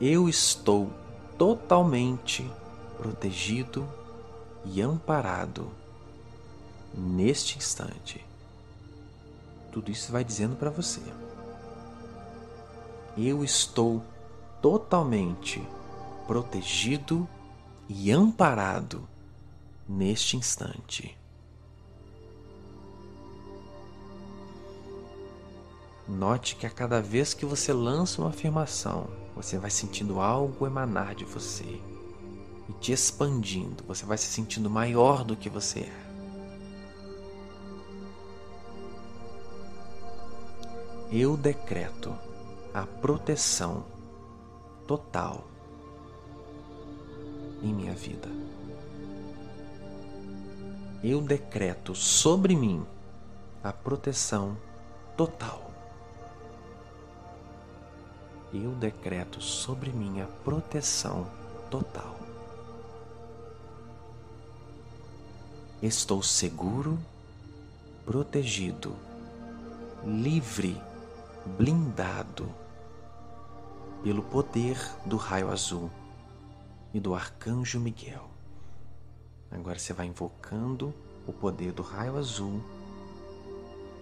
Eu 0.00 0.30
estou 0.30 0.90
totalmente 1.36 2.50
protegido 2.96 3.86
e 4.64 4.80
amparado 4.80 5.70
neste 6.94 7.58
instante. 7.58 8.24
Tudo 9.70 9.90
isso 9.90 10.10
vai 10.10 10.24
dizendo 10.24 10.56
para 10.56 10.70
você. 10.70 11.02
Eu 13.14 13.44
estou 13.44 14.02
totalmente 14.62 15.62
protegido 16.26 17.28
e 17.86 18.10
amparado 18.10 19.06
neste 19.86 20.34
instante. 20.34 21.14
Note 26.08 26.56
que 26.56 26.66
a 26.66 26.70
cada 26.70 27.00
vez 27.00 27.34
que 27.34 27.44
você 27.44 27.72
lança 27.72 28.20
uma 28.20 28.30
afirmação, 28.30 29.08
você 29.42 29.58
vai 29.58 29.70
sentindo 29.70 30.20
algo 30.20 30.66
emanar 30.66 31.14
de 31.14 31.24
você 31.24 31.80
e 32.68 32.72
te 32.80 32.92
expandindo, 32.92 33.84
você 33.84 34.04
vai 34.04 34.18
se 34.18 34.26
sentindo 34.26 34.68
maior 34.68 35.24
do 35.24 35.36
que 35.36 35.48
você 35.48 35.80
é. 35.80 36.10
Eu 41.12 41.36
decreto 41.36 42.14
a 42.72 42.86
proteção 42.86 43.84
total 44.86 45.44
em 47.62 47.74
minha 47.74 47.94
vida 47.94 48.28
eu 51.02 51.20
decreto 51.22 51.94
sobre 51.94 52.54
mim 52.54 52.84
a 53.64 53.72
proteção 53.72 54.56
total. 55.16 55.69
Eu 58.52 58.72
decreto 58.72 59.40
sobre 59.40 59.90
mim 59.90 60.20
a 60.20 60.26
proteção 60.26 61.26
total. 61.70 62.18
Estou 65.80 66.22
seguro, 66.22 66.98
protegido, 68.04 68.94
livre, 70.04 70.80
blindado 71.58 72.52
pelo 74.02 74.22
poder 74.22 74.76
do 75.06 75.16
raio 75.16 75.50
azul 75.50 75.90
e 76.92 76.98
do 76.98 77.14
arcanjo 77.14 77.78
Miguel. 77.78 78.28
Agora 79.50 79.78
você 79.78 79.92
vai 79.92 80.06
invocando 80.06 80.92
o 81.26 81.32
poder 81.32 81.72
do 81.72 81.82
raio 81.82 82.16
azul 82.16 82.60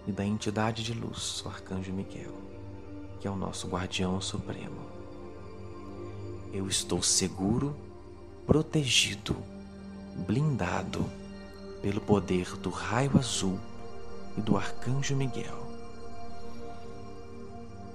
e 0.07 0.11
da 0.11 0.25
entidade 0.25 0.83
de 0.83 0.93
luz, 0.93 1.43
o 1.45 1.49
arcanjo 1.49 1.93
Miguel, 1.93 2.33
que 3.19 3.27
é 3.27 3.31
o 3.31 3.35
nosso 3.35 3.67
guardião 3.67 4.19
supremo. 4.21 4.79
Eu 6.53 6.67
estou 6.67 7.01
seguro, 7.01 7.75
protegido, 8.47 9.35
blindado 10.27 11.05
pelo 11.81 12.01
poder 12.01 12.55
do 12.57 12.69
raio 12.69 13.17
azul 13.17 13.59
e 14.37 14.41
do 14.41 14.57
arcanjo 14.57 15.15
Miguel. 15.15 15.67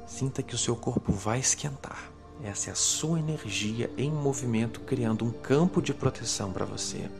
Sinta 0.06 0.42
que 0.42 0.54
o 0.54 0.58
seu 0.58 0.76
corpo 0.76 1.12
vai 1.12 1.40
esquentar. 1.40 2.10
Essa 2.42 2.70
é 2.70 2.72
a 2.72 2.76
sua 2.76 3.18
energia 3.18 3.90
em 3.96 4.10
movimento, 4.10 4.80
criando 4.80 5.24
um 5.24 5.30
campo 5.30 5.80
de 5.80 5.94
proteção 5.94 6.52
para 6.52 6.64
você. 6.64 7.10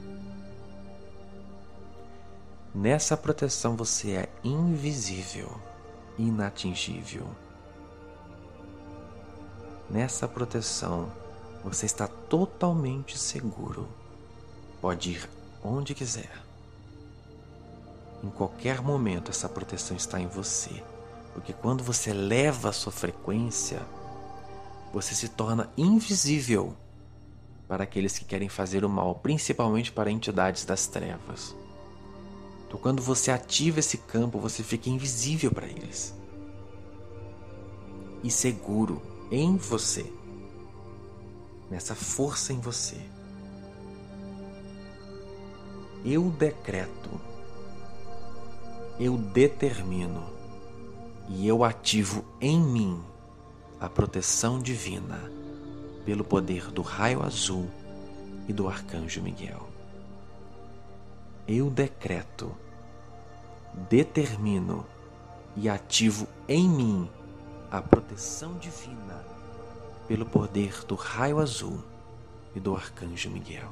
Nessa 2.75 3.17
proteção 3.17 3.77
você 3.77 4.13
é 4.13 4.29
invisível, 4.43 5.51
inatingível. 6.19 7.27
Nessa 9.89 10.27
proteção 10.27 11.11
você 11.63 11.87
está 11.87 12.07
totalmente 12.07 13.19
seguro. 13.19 13.89
Pode 14.81 15.13
ir 15.13 15.31
onde 15.63 15.95
quiser. 15.95 16.43
Em 18.23 18.31
qualquer 18.31 18.81
momento 18.83 19.31
essa 19.31 19.49
proteção 19.49 19.97
está 19.97 20.21
em 20.21 20.27
você. 20.27 20.83
Porque 21.33 21.53
quando 21.53 21.83
você 21.83 22.11
eleva 22.11 22.69
a 22.69 22.73
sua 22.73 22.93
frequência, 22.93 23.83
você 24.93 25.15
se 25.15 25.29
torna 25.29 25.71
invisível 25.77 26.77
para 27.67 27.85
aqueles 27.85 28.19
que 28.19 28.25
querem 28.25 28.49
fazer 28.49 28.85
o 28.85 28.89
mal, 28.89 29.17
principalmente 29.17 29.91
para 29.91 30.11
entidades 30.11 30.65
das 30.65 30.87
trevas. 30.87 31.55
Então, 32.67 32.79
quando 32.79 33.03
você 33.03 33.31
ativa 33.31 33.81
esse 33.81 33.99
campo, 33.99 34.39
você 34.39 34.63
fica 34.63 34.89
invisível 34.89 35.51
para 35.51 35.67
eles 35.67 36.15
e 38.25 38.31
seguro 38.31 39.03
em 39.35 39.57
você, 39.57 40.13
nessa 41.69 41.95
força 41.95 42.53
em 42.53 42.61
você. 42.61 43.01
Eu 46.05 46.31
decreto, 46.31 47.11
eu 49.01 49.17
determino 49.17 50.25
e 51.29 51.49
eu 51.49 51.65
ativo 51.65 52.25
em 52.41 52.61
mim 52.61 53.03
a 53.81 53.89
proteção 53.89 54.61
divina 54.61 55.19
pelo 56.05 56.23
poder 56.23 56.71
do 56.71 56.83
raio 56.83 57.21
azul 57.23 57.69
e 58.47 58.53
do 58.53 58.69
arcanjo 58.69 59.21
Miguel. 59.21 59.69
Eu 61.49 61.71
decreto 61.71 62.55
determino 63.91 64.87
e 65.57 65.69
ativo 65.69 66.29
em 66.47 66.69
mim 66.69 67.11
a 67.71 67.83
proteção 67.83 68.57
divina 68.59 69.04
pelo 70.07 70.27
poder 70.27 70.85
do 70.85 70.95
raio 70.95 71.39
azul 71.39 71.79
e 72.55 72.61
do 72.61 72.75
arcanjo 72.75 73.31
Miguel. 73.31 73.71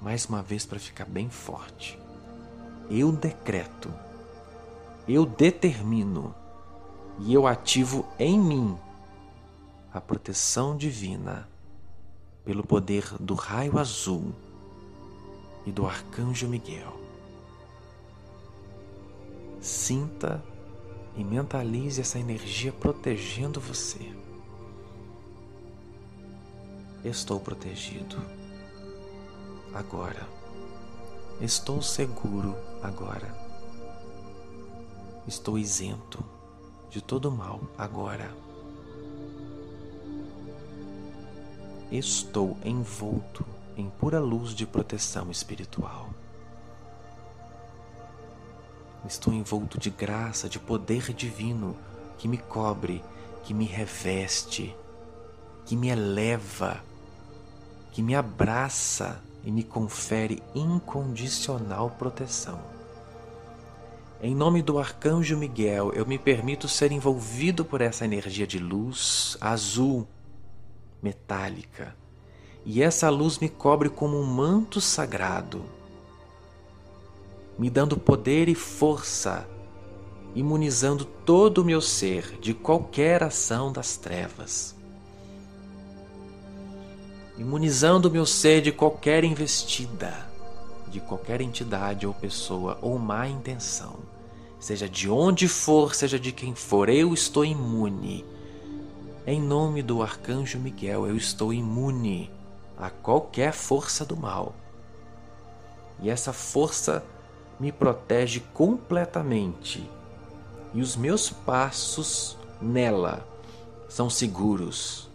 Mais 0.00 0.26
uma 0.26 0.42
vez 0.42 0.64
para 0.64 0.78
ficar 0.78 1.04
bem 1.04 1.28
forte. 1.28 1.98
Eu 2.90 3.12
decreto, 3.12 3.92
eu 5.06 5.26
determino 5.26 6.34
e 7.18 7.34
eu 7.34 7.46
ativo 7.46 8.06
em 8.18 8.38
mim 8.38 8.78
a 9.92 10.00
proteção 10.00 10.76
divina 10.76 11.48
pelo 12.44 12.64
poder 12.64 13.04
do 13.18 13.34
raio 13.34 13.78
azul 13.78 14.32
e 15.66 15.72
do 15.72 15.86
arcanjo 15.86 16.48
Miguel 16.48 16.98
Sinta 19.60 20.42
e 21.16 21.24
mentalize 21.24 22.00
essa 22.00 22.18
energia 22.18 22.72
protegendo 22.72 23.60
você. 23.60 24.17
Estou 27.04 27.40
protegido. 27.40 28.16
Agora. 29.74 30.26
Estou 31.40 31.80
seguro 31.80 32.56
agora. 32.82 33.32
Estou 35.26 35.58
isento 35.58 36.24
de 36.90 37.00
todo 37.00 37.30
mal 37.30 37.60
agora. 37.76 38.48
estou 41.90 42.56
envolto 42.64 43.44
em 43.76 43.88
pura 43.88 44.20
luz 44.20 44.50
de 44.50 44.66
proteção 44.66 45.30
espiritual. 45.30 46.10
Estou 49.06 49.32
envolto 49.32 49.78
de 49.78 49.88
graça, 49.88 50.48
de 50.48 50.58
poder 50.58 51.14
divino 51.14 51.76
que 52.18 52.28
me 52.28 52.36
cobre, 52.36 53.02
que 53.44 53.54
me 53.54 53.64
reveste, 53.64 54.76
que 55.64 55.76
me 55.76 55.88
eleva, 55.88 56.82
que 57.98 58.02
me 58.04 58.14
abraça 58.14 59.20
e 59.42 59.50
me 59.50 59.64
confere 59.64 60.40
incondicional 60.54 61.90
proteção. 61.98 62.60
Em 64.22 64.36
nome 64.36 64.62
do 64.62 64.78
arcanjo 64.78 65.36
Miguel, 65.36 65.92
eu 65.92 66.06
me 66.06 66.16
permito 66.16 66.68
ser 66.68 66.92
envolvido 66.92 67.64
por 67.64 67.80
essa 67.80 68.04
energia 68.04 68.46
de 68.46 68.60
luz 68.60 69.36
azul, 69.40 70.06
metálica, 71.02 71.96
e 72.64 72.80
essa 72.80 73.10
luz 73.10 73.40
me 73.40 73.48
cobre 73.48 73.88
como 73.88 74.16
um 74.16 74.24
manto 74.24 74.80
sagrado, 74.80 75.64
me 77.58 77.68
dando 77.68 77.96
poder 77.96 78.48
e 78.48 78.54
força, 78.54 79.44
imunizando 80.36 81.04
todo 81.04 81.62
o 81.62 81.64
meu 81.64 81.80
ser 81.80 82.38
de 82.38 82.54
qualquer 82.54 83.24
ação 83.24 83.72
das 83.72 83.96
trevas 83.96 84.77
imunizando 87.38 88.10
meu 88.10 88.26
ser 88.26 88.60
de 88.60 88.72
qualquer 88.72 89.22
investida, 89.22 90.28
de 90.88 91.00
qualquer 91.00 91.40
entidade 91.40 92.06
ou 92.06 92.12
pessoa 92.12 92.76
ou 92.82 92.98
má 92.98 93.28
intenção. 93.28 93.96
Seja 94.58 94.88
de 94.88 95.08
onde 95.08 95.46
for, 95.46 95.94
seja 95.94 96.18
de 96.18 96.32
quem 96.32 96.52
for, 96.54 96.88
eu 96.88 97.14
estou 97.14 97.44
imune. 97.44 98.24
Em 99.24 99.40
nome 99.40 99.82
do 99.82 100.02
arcanjo 100.02 100.58
Miguel, 100.58 101.06
eu 101.06 101.16
estou 101.16 101.52
imune 101.52 102.28
a 102.76 102.90
qualquer 102.90 103.52
força 103.52 104.04
do 104.04 104.16
mal. 104.16 104.52
E 106.00 106.10
essa 106.10 106.32
força 106.32 107.04
me 107.60 107.70
protege 107.70 108.40
completamente. 108.52 109.88
E 110.74 110.80
os 110.80 110.96
meus 110.96 111.30
passos 111.30 112.36
nela 112.60 113.24
são 113.88 114.10
seguros 114.10 115.07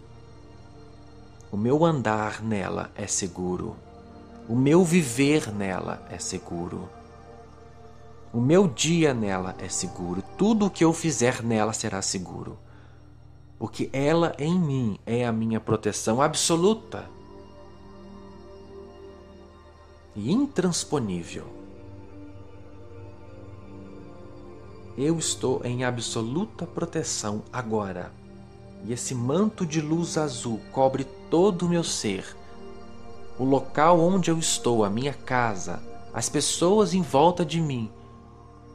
o 1.54 1.56
meu 1.56 1.84
andar 1.84 2.42
nela 2.42 2.90
é 2.96 3.06
seguro. 3.06 3.76
O 4.48 4.56
meu 4.56 4.82
viver 4.82 5.54
nela 5.54 6.04
é 6.10 6.18
seguro. 6.18 6.88
O 8.32 8.40
meu 8.40 8.66
dia 8.66 9.14
nela 9.14 9.54
é 9.60 9.68
seguro. 9.68 10.20
Tudo 10.36 10.66
o 10.66 10.70
que 10.70 10.82
eu 10.82 10.92
fizer 10.92 11.44
nela 11.44 11.72
será 11.72 12.02
seguro. 12.02 12.58
Porque 13.56 13.88
ela 13.92 14.34
em 14.36 14.58
mim 14.58 14.98
é 15.06 15.24
a 15.24 15.30
minha 15.30 15.60
proteção 15.60 16.20
absoluta 16.20 17.08
e 20.16 20.32
intransponível. 20.32 21.46
Eu 24.98 25.20
estou 25.20 25.64
em 25.64 25.84
absoluta 25.84 26.66
proteção 26.66 27.44
agora 27.52 28.23
e 28.84 28.92
esse 28.92 29.14
manto 29.14 29.64
de 29.64 29.80
luz 29.80 30.18
azul 30.18 30.60
cobre 30.70 31.04
todo 31.30 31.66
o 31.66 31.68
meu 31.68 31.82
ser. 31.82 32.36
O 33.38 33.44
local 33.44 33.98
onde 33.98 34.30
eu 34.30 34.38
estou, 34.38 34.84
a 34.84 34.90
minha 34.90 35.14
casa, 35.14 35.82
as 36.12 36.28
pessoas 36.28 36.94
em 36.94 37.02
volta 37.02 37.44
de 37.44 37.60
mim, 37.60 37.90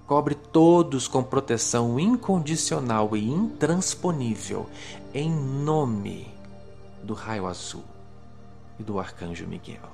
cobre 0.06 0.34
todos 0.34 1.08
com 1.08 1.24
proteção 1.24 2.00
incondicional 2.00 3.16
e 3.16 3.30
intransponível, 3.30 4.68
em 5.14 5.32
nome 5.32 6.34
do 7.04 7.14
raio 7.14 7.46
azul 7.46 7.86
e 8.80 8.84
do 8.84 9.00
arcanjo 9.00 9.48
Miguel. 9.48 9.90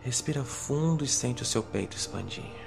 Respira 0.00 0.44
fundo 0.44 1.04
e 1.04 1.08
sente 1.08 1.42
o 1.42 1.46
seu 1.46 1.64
peito 1.64 1.96
expandir. 1.96 2.65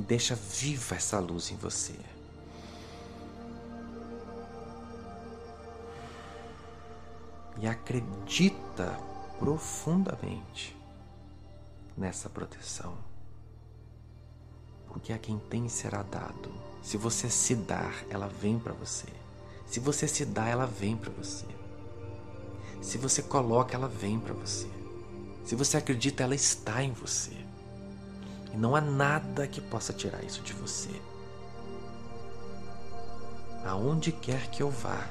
E 0.00 0.02
deixa 0.02 0.34
viva 0.34 0.94
essa 0.94 1.18
luz 1.18 1.50
em 1.50 1.56
você. 1.56 1.94
E 7.58 7.66
acredita 7.66 8.98
profundamente 9.38 10.74
nessa 11.94 12.30
proteção. 12.30 12.96
Porque 14.88 15.12
a 15.12 15.18
quem 15.18 15.38
tem 15.38 15.68
será 15.68 16.02
dado. 16.02 16.50
Se 16.82 16.96
você 16.96 17.28
se 17.28 17.54
dar, 17.54 18.02
ela 18.08 18.26
vem 18.26 18.58
para 18.58 18.72
você. 18.72 19.08
Se 19.66 19.78
você 19.80 20.08
se 20.08 20.24
dá, 20.24 20.48
ela 20.48 20.64
vem 20.64 20.96
para 20.96 21.10
você. 21.10 21.44
Se 22.80 22.96
você 22.96 23.22
coloca, 23.22 23.76
ela 23.76 23.86
vem 23.86 24.18
para 24.18 24.32
você. 24.32 24.66
Se 25.44 25.54
você 25.54 25.76
acredita, 25.76 26.22
ela 26.22 26.34
está 26.34 26.82
em 26.82 26.92
você. 26.92 27.49
E 28.52 28.56
não 28.56 28.74
há 28.74 28.80
nada 28.80 29.46
que 29.46 29.60
possa 29.60 29.92
tirar 29.92 30.22
isso 30.24 30.42
de 30.42 30.52
você. 30.52 30.90
Aonde 33.64 34.10
quer 34.10 34.48
que 34.48 34.62
eu 34.62 34.70
vá, 34.70 35.08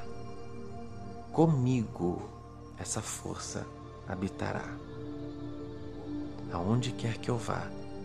comigo 1.32 2.28
essa 2.78 3.00
força 3.00 3.66
habitará. 4.08 4.64
Aonde 6.52 6.90
quer 6.92 7.18
que 7.18 7.30
eu 7.30 7.38
vá, 7.38 7.62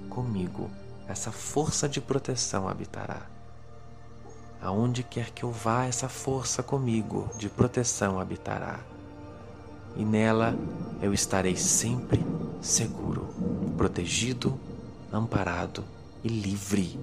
comigo 0.09 0.69
essa 1.07 1.31
força 1.31 1.89
de 1.89 1.99
proteção 1.99 2.69
habitará. 2.69 3.21
Aonde 4.61 5.03
quer 5.03 5.31
que 5.31 5.43
eu 5.43 5.51
vá, 5.51 5.85
essa 5.85 6.07
força 6.07 6.63
comigo 6.63 7.29
de 7.37 7.49
proteção 7.49 8.19
habitará. 8.19 8.79
E 9.95 10.03
nela 10.03 10.55
eu 11.01 11.13
estarei 11.13 11.55
sempre 11.55 12.23
seguro, 12.61 13.27
protegido 13.77 14.59
amparado 15.15 15.83
e 16.23 16.27
livre 16.27 16.99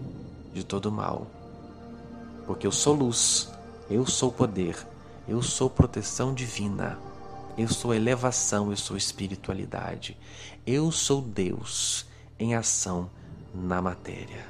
de 0.52 0.64
todo 0.64 0.92
mal. 0.92 1.26
Porque 2.46 2.66
eu 2.66 2.72
sou 2.72 2.94
luz, 2.94 3.50
eu 3.88 4.06
sou 4.06 4.30
poder, 4.30 4.76
eu 5.26 5.42
sou 5.42 5.70
proteção 5.70 6.34
divina, 6.34 6.98
eu 7.56 7.68
sou 7.68 7.94
elevação, 7.94 8.70
eu 8.70 8.76
sou 8.76 8.96
espiritualidade, 8.96 10.16
eu 10.66 10.90
sou 10.90 11.22
Deus 11.22 12.06
em 12.38 12.54
ação 12.54 13.10
na 13.54 13.80
matéria. 13.80 14.46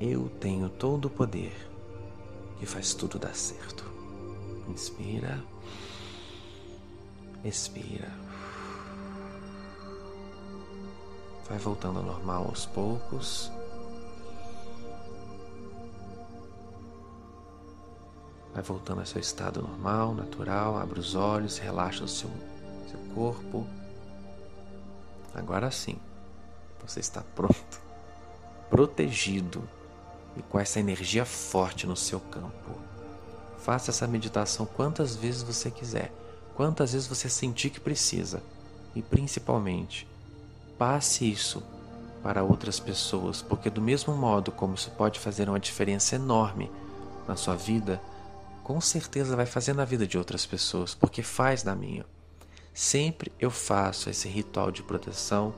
Eu 0.00 0.28
tenho 0.40 0.68
todo 0.68 1.04
o 1.04 1.10
poder 1.10 1.54
que 2.58 2.66
faz 2.66 2.94
tudo 2.94 3.18
dar 3.18 3.36
certo. 3.36 3.84
Inspira, 4.68 5.42
expira. 7.44 8.21
Vai 11.48 11.58
voltando 11.58 11.98
ao 11.98 12.04
normal 12.04 12.46
aos 12.48 12.66
poucos. 12.66 13.50
Vai 18.54 18.62
voltando 18.62 19.00
ao 19.00 19.06
seu 19.06 19.20
estado 19.20 19.62
normal, 19.62 20.14
natural. 20.14 20.76
Abre 20.76 21.00
os 21.00 21.14
olhos, 21.14 21.58
relaxa 21.58 22.04
o 22.04 22.08
seu, 22.08 22.30
seu 22.90 23.00
corpo. 23.14 23.66
Agora 25.34 25.70
sim, 25.70 25.98
você 26.84 27.00
está 27.00 27.22
pronto, 27.34 27.80
protegido 28.68 29.66
e 30.36 30.42
com 30.42 30.58
essa 30.58 30.78
energia 30.78 31.24
forte 31.24 31.86
no 31.86 31.96
seu 31.96 32.20
campo. 32.20 32.78
Faça 33.58 33.90
essa 33.90 34.06
meditação 34.06 34.66
quantas 34.66 35.16
vezes 35.16 35.42
você 35.42 35.70
quiser, 35.70 36.12
quantas 36.54 36.92
vezes 36.92 37.08
você 37.08 37.28
sentir 37.28 37.70
que 37.70 37.80
precisa 37.80 38.42
e 38.94 39.00
principalmente 39.00 40.06
passe 40.82 41.30
isso 41.30 41.62
para 42.24 42.42
outras 42.42 42.80
pessoas, 42.80 43.40
porque 43.40 43.70
do 43.70 43.80
mesmo 43.80 44.16
modo 44.16 44.50
como 44.50 44.74
isso 44.74 44.90
pode 44.90 45.20
fazer 45.20 45.48
uma 45.48 45.60
diferença 45.60 46.16
enorme 46.16 46.72
na 47.28 47.36
sua 47.36 47.54
vida, 47.54 48.02
com 48.64 48.80
certeza 48.80 49.36
vai 49.36 49.46
fazer 49.46 49.74
na 49.74 49.84
vida 49.84 50.08
de 50.08 50.18
outras 50.18 50.44
pessoas, 50.44 50.92
porque 50.92 51.22
faz 51.22 51.62
na 51.62 51.76
minha. 51.76 52.04
Sempre 52.74 53.30
eu 53.38 53.48
faço 53.48 54.10
esse 54.10 54.26
ritual 54.26 54.72
de 54.72 54.82
proteção. 54.82 55.54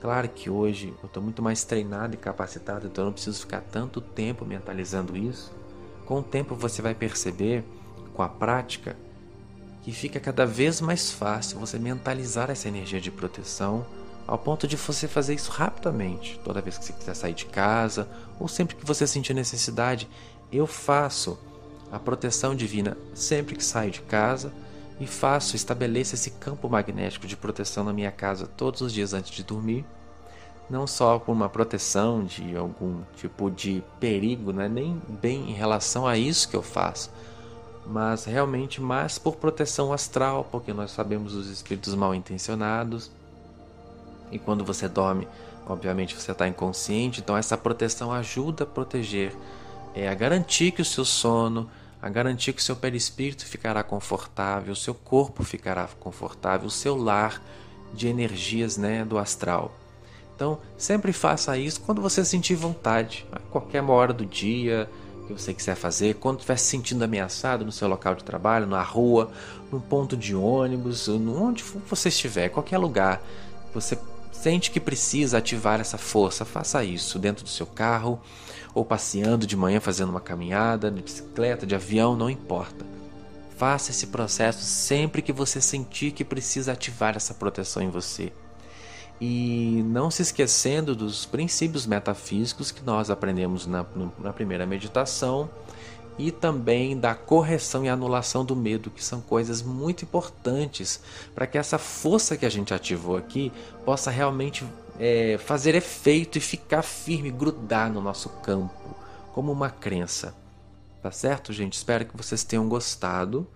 Claro 0.00 0.26
que 0.26 0.48
hoje 0.48 0.94
eu 1.02 1.06
estou 1.06 1.22
muito 1.22 1.42
mais 1.42 1.62
treinado 1.62 2.14
e 2.14 2.16
capacitado, 2.16 2.86
então 2.86 3.04
eu 3.04 3.06
não 3.08 3.12
preciso 3.12 3.40
ficar 3.40 3.60
tanto 3.60 4.00
tempo 4.00 4.46
mentalizando 4.46 5.18
isso. 5.18 5.52
Com 6.06 6.20
o 6.20 6.22
tempo 6.22 6.54
você 6.54 6.80
vai 6.80 6.94
perceber, 6.94 7.62
com 8.14 8.22
a 8.22 8.28
prática, 8.30 8.96
que 9.82 9.92
fica 9.92 10.18
cada 10.18 10.46
vez 10.46 10.80
mais 10.80 11.12
fácil 11.12 11.58
você 11.58 11.78
mentalizar 11.78 12.48
essa 12.48 12.68
energia 12.68 13.02
de 13.02 13.10
proteção 13.10 13.84
ao 14.26 14.36
ponto 14.38 14.66
de 14.66 14.76
você 14.76 15.06
fazer 15.06 15.34
isso 15.34 15.50
rapidamente, 15.50 16.40
toda 16.44 16.60
vez 16.60 16.76
que 16.76 16.84
você 16.84 16.92
quiser 16.92 17.14
sair 17.14 17.34
de 17.34 17.46
casa 17.46 18.08
ou 18.40 18.48
sempre 18.48 18.74
que 18.74 18.84
você 18.84 19.06
sentir 19.06 19.34
necessidade. 19.34 20.08
Eu 20.50 20.66
faço 20.66 21.38
a 21.92 21.98
proteção 21.98 22.54
divina 22.54 22.96
sempre 23.14 23.54
que 23.54 23.64
saio 23.64 23.90
de 23.90 24.00
casa 24.00 24.52
e 24.98 25.06
faço, 25.06 25.54
estabeleço 25.56 26.14
esse 26.14 26.30
campo 26.30 26.68
magnético 26.68 27.26
de 27.26 27.36
proteção 27.36 27.84
na 27.84 27.92
minha 27.92 28.10
casa 28.10 28.46
todos 28.46 28.80
os 28.80 28.92
dias 28.92 29.12
antes 29.12 29.30
de 29.30 29.44
dormir. 29.44 29.84
não 30.68 30.86
só 30.86 31.18
por 31.18 31.32
uma 31.32 31.48
proteção 31.48 32.24
de 32.24 32.56
algum 32.56 33.00
tipo 33.16 33.50
de 33.50 33.82
perigo, 34.00 34.52
não 34.52 34.62
é 34.62 34.68
nem 34.68 35.00
bem 35.08 35.50
em 35.50 35.54
relação 35.54 36.06
a 36.06 36.18
isso 36.18 36.48
que 36.48 36.56
eu 36.56 36.62
faço, 36.62 37.10
mas 37.86 38.24
realmente 38.24 38.80
mais 38.80 39.18
por 39.18 39.36
proteção 39.36 39.92
astral, 39.92 40.46
porque 40.50 40.72
nós 40.72 40.90
sabemos 40.90 41.34
os 41.34 41.48
espíritos 41.48 41.94
mal 41.94 42.14
intencionados. 42.14 43.10
E 44.30 44.38
quando 44.38 44.64
você 44.64 44.88
dorme, 44.88 45.28
obviamente 45.66 46.14
você 46.14 46.32
está 46.32 46.46
inconsciente, 46.48 47.20
então 47.20 47.36
essa 47.36 47.56
proteção 47.56 48.12
ajuda 48.12 48.64
a 48.64 48.66
proteger, 48.66 49.34
é, 49.94 50.08
a 50.08 50.14
garantir 50.14 50.72
que 50.72 50.82
o 50.82 50.84
seu 50.84 51.04
sono, 51.04 51.70
a 52.00 52.08
garantir 52.08 52.52
que 52.52 52.60
o 52.60 52.64
seu 52.64 52.76
perispírito 52.76 53.44
ficará 53.46 53.82
confortável, 53.82 54.72
o 54.72 54.76
seu 54.76 54.94
corpo 54.94 55.42
ficará 55.42 55.88
confortável, 55.98 56.66
o 56.66 56.70
seu 56.70 56.96
lar 56.96 57.42
de 57.92 58.08
energias 58.08 58.76
né, 58.76 59.04
do 59.04 59.18
astral. 59.18 59.74
Então, 60.34 60.58
sempre 60.76 61.12
faça 61.12 61.56
isso 61.56 61.80
quando 61.80 62.02
você 62.02 62.24
sentir 62.24 62.54
vontade, 62.54 63.26
a 63.32 63.38
qualquer 63.38 63.82
hora 63.82 64.12
do 64.12 64.26
dia 64.26 64.88
que 65.26 65.32
você 65.32 65.52
quiser 65.52 65.74
fazer, 65.74 66.14
quando 66.16 66.36
estiver 66.36 66.56
se 66.56 66.66
sentindo 66.66 67.02
ameaçado 67.02 67.64
no 67.64 67.72
seu 67.72 67.88
local 67.88 68.14
de 68.14 68.22
trabalho, 68.22 68.66
na 68.66 68.82
rua, 68.82 69.32
num 69.72 69.80
ponto 69.80 70.16
de 70.16 70.34
ônibus, 70.34 71.08
onde 71.08 71.64
você 71.88 72.10
estiver, 72.10 72.50
qualquer 72.50 72.78
lugar, 72.78 73.20
você 73.74 73.98
sente 74.40 74.70
que 74.70 74.78
precisa 74.78 75.38
ativar 75.38 75.80
essa 75.80 75.98
força, 75.98 76.44
faça 76.44 76.84
isso 76.84 77.18
dentro 77.18 77.44
do 77.44 77.50
seu 77.50 77.66
carro 77.66 78.20
ou 78.74 78.84
passeando 78.84 79.46
de 79.46 79.56
manhã 79.56 79.80
fazendo 79.80 80.10
uma 80.10 80.20
caminhada, 80.20 80.90
de 80.90 81.02
bicicleta, 81.02 81.66
de 81.66 81.74
avião, 81.74 82.14
não 82.14 82.28
importa. 82.28 82.84
Faça 83.56 83.90
esse 83.90 84.08
processo 84.08 84.62
sempre 84.62 85.22
que 85.22 85.32
você 85.32 85.60
sentir 85.60 86.12
que 86.12 86.24
precisa 86.24 86.72
ativar 86.72 87.16
essa 87.16 87.32
proteção 87.32 87.82
em 87.82 87.88
você. 87.88 88.32
E 89.18 89.82
não 89.86 90.10
se 90.10 90.20
esquecendo 90.20 90.94
dos 90.94 91.24
princípios 91.24 91.86
metafísicos 91.86 92.70
que 92.70 92.84
nós 92.84 93.08
aprendemos 93.08 93.66
na, 93.66 93.86
na 94.18 94.32
primeira 94.32 94.66
meditação 94.66 95.48
e 96.18 96.30
também 96.30 96.98
da 96.98 97.14
correção 97.14 97.84
e 97.84 97.88
anulação 97.88 98.44
do 98.44 98.56
medo, 98.56 98.90
que 98.90 99.04
são 99.04 99.20
coisas 99.20 99.62
muito 99.62 100.04
importantes 100.04 101.00
para 101.34 101.46
que 101.46 101.58
essa 101.58 101.78
força 101.78 102.36
que 102.36 102.46
a 102.46 102.50
gente 102.50 102.72
ativou 102.72 103.16
aqui 103.16 103.52
possa 103.84 104.10
realmente 104.10 104.64
é, 104.98 105.38
fazer 105.38 105.74
efeito 105.74 106.38
e 106.38 106.40
ficar 106.40 106.82
firme, 106.82 107.30
grudar 107.30 107.92
no 107.92 108.00
nosso 108.00 108.28
campo, 108.28 108.96
como 109.32 109.52
uma 109.52 109.70
crença. 109.70 110.34
Tá 111.02 111.10
certo, 111.10 111.52
gente? 111.52 111.74
Espero 111.74 112.06
que 112.06 112.16
vocês 112.16 112.42
tenham 112.42 112.68
gostado. 112.68 113.46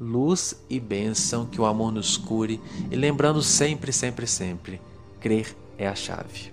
Luz 0.00 0.54
e 0.70 0.78
bênção, 0.78 1.44
que 1.44 1.60
o 1.60 1.66
amor 1.66 1.92
nos 1.92 2.16
cure. 2.16 2.60
E 2.90 2.96
lembrando 2.96 3.42
sempre, 3.42 3.92
sempre, 3.92 4.26
sempre: 4.26 4.80
crer 5.20 5.56
é 5.76 5.86
a 5.88 5.94
chave. 5.94 6.52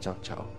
Tchau, 0.00 0.16
tchau. 0.22 0.55